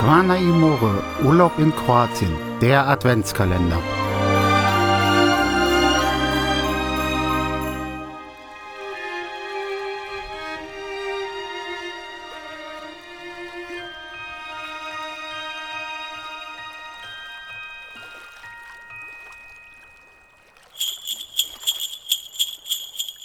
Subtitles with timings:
[0.00, 3.82] Zvana Imore, Urlaub in Kroatien, der Adventskalender.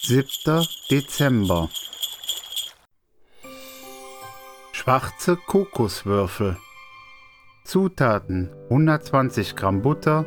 [0.01, 1.69] Siebter Dezember
[4.83, 6.57] Schwarze Kokoswürfel.
[7.63, 10.25] Zutaten 120 Gramm Butter,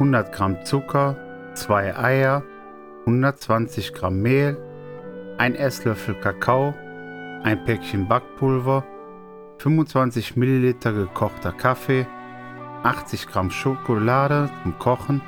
[0.00, 1.14] 100 Gramm Zucker,
[1.54, 2.42] 2 Eier,
[3.06, 4.56] 120 Gramm Mehl,
[5.38, 6.74] 1 Esslöffel Kakao,
[7.44, 8.82] ein Päckchen Backpulver,
[9.58, 12.08] 25 Milliliter gekochter Kaffee,
[12.82, 15.22] 80 Gramm Schokolade zum Kochen,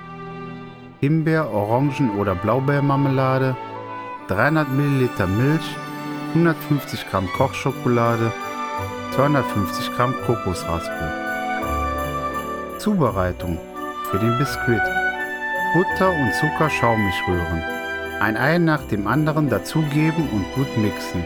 [0.99, 3.57] Himbeer-, Orangen- oder Blaubeermarmelade,
[4.27, 5.77] 300 Milliliter Milch,
[6.35, 8.33] 150 Gramm Kochschokolade,
[9.15, 11.13] 250 Gramm Kokosraspel.
[12.79, 13.61] Zubereitung
[14.11, 14.81] für den Biskuit.
[15.75, 17.63] Butter und Zucker schaumig rühren.
[18.21, 21.23] Ein Ei nach dem anderen dazugeben und gut mixen.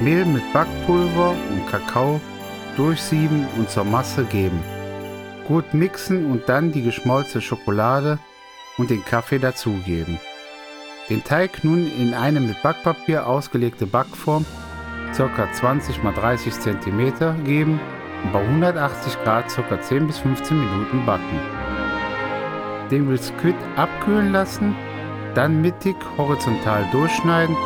[0.00, 2.20] Mehl mit Backpulver und Kakao
[2.76, 4.62] durchsieben und zur Masse geben.
[5.46, 8.18] Gut mixen und dann die geschmolzene Schokolade
[8.76, 10.20] und den Kaffee dazugeben.
[11.10, 14.44] Den Teig nun in eine mit Backpapier ausgelegte Backform
[15.16, 15.52] ca.
[15.52, 17.80] 20 x 30 cm geben
[18.24, 19.80] und bei 180 Grad ca.
[19.80, 21.40] 10 bis 15 Minuten backen.
[22.90, 24.76] Den Biskuit abkühlen lassen,
[25.34, 27.56] dann mittig horizontal durchschneiden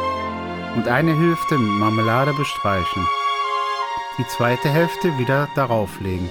[0.76, 3.06] und eine Hälfte mit Marmelade bestreichen.
[4.18, 6.30] Die zweite Hälfte wieder darauf legen.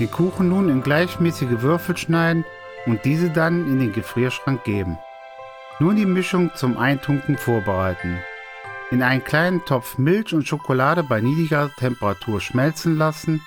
[0.00, 2.44] Den Kuchen nun in gleichmäßige Würfel schneiden
[2.86, 4.98] und diese dann in den Gefrierschrank geben.
[5.80, 8.20] Nun die Mischung zum Eintunken vorbereiten.
[8.92, 13.42] In einen kleinen Topf Milch und Schokolade bei niedriger Temperatur schmelzen lassen.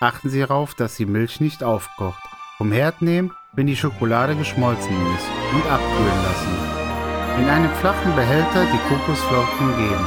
[0.00, 2.22] Achten Sie darauf, dass die Milch nicht aufkocht.
[2.56, 7.42] Vom Herd nehmen, wenn die Schokolade geschmolzen ist und abkühlen lassen.
[7.42, 10.06] In einem flachen Behälter die Kokosflocken geben.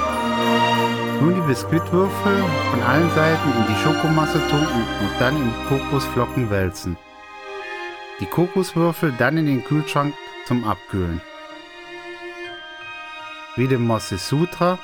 [1.22, 6.98] Nun die Biskuitwürfel von allen Seiten in die Schokomasse tunken und dann in Kokosflocken wälzen.
[8.20, 10.16] Die Kokoswürfel dann in den Kühlschrank
[10.48, 11.22] zum Abkühlen
[13.56, 14.80] wie dem Moses Sutra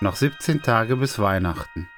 [0.00, 1.88] noch 17 Tage bis Weihnachten.